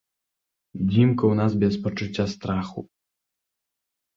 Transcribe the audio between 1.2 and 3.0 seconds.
ў нас без пачуцця страху.